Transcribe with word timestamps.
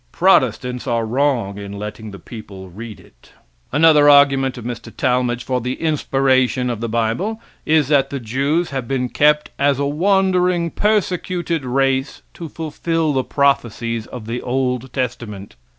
Protestants 0.11 0.87
are 0.87 1.05
wrong 1.05 1.59
in 1.59 1.73
letting 1.73 2.09
the 2.09 2.17
people 2.17 2.71
read 2.71 2.99
it. 2.99 3.33
Another 3.71 4.09
argument 4.09 4.57
of 4.57 4.65
Mr. 4.65 4.91
Talmage 4.91 5.43
for 5.43 5.61
the 5.61 5.79
inspiration 5.79 6.71
of 6.71 6.81
the 6.81 6.89
bible 6.89 7.39
is 7.67 7.89
that 7.89 8.09
the 8.09 8.19
Jews 8.19 8.71
have 8.71 8.87
been 8.87 9.09
kept 9.09 9.51
as 9.59 9.77
a 9.77 9.85
wandering, 9.85 10.71
persecuted 10.71 11.63
race 11.63 12.23
to 12.33 12.49
fulfill 12.49 13.13
the 13.13 13.23
prophecies 13.23 14.07
of 14.07 14.25
the 14.25 14.41
old 14.41 14.91
testament. 14.91 15.55